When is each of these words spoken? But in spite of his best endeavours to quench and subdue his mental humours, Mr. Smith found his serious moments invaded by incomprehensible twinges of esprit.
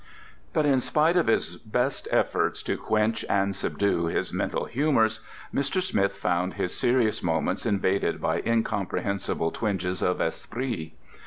But 0.51 0.65
in 0.65 0.79
spite 0.81 1.15
of 1.15 1.27
his 1.27 1.57
best 1.57 2.07
endeavours 2.07 2.63
to 2.63 2.75
quench 2.75 3.23
and 3.29 3.55
subdue 3.55 4.05
his 4.05 4.33
mental 4.33 4.65
humours, 4.65 5.19
Mr. 5.53 5.79
Smith 5.79 6.13
found 6.13 6.55
his 6.55 6.75
serious 6.75 7.21
moments 7.21 7.67
invaded 7.67 8.19
by 8.19 8.41
incomprehensible 8.43 9.51
twinges 9.51 10.01
of 10.01 10.19
esprit. 10.19 10.93